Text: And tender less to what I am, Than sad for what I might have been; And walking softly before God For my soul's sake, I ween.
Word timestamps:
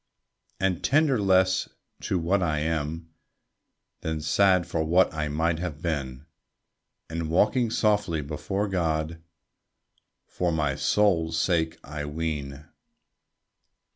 And 0.59 0.83
tender 0.83 1.21
less 1.21 1.69
to 1.99 2.17
what 2.17 2.41
I 2.41 2.57
am, 2.57 3.13
Than 3.99 4.19
sad 4.19 4.65
for 4.65 4.83
what 4.83 5.13
I 5.13 5.27
might 5.27 5.59
have 5.59 5.79
been; 5.79 6.25
And 7.07 7.29
walking 7.29 7.69
softly 7.69 8.21
before 8.23 8.67
God 8.67 9.21
For 10.25 10.51
my 10.51 10.73
soul's 10.73 11.37
sake, 11.39 11.77
I 11.83 12.05
ween. 12.05 12.65